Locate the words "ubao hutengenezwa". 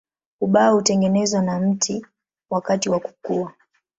0.41-1.41